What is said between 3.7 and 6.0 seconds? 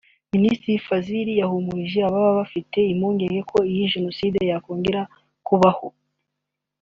iyo jenoside yakongera kubaho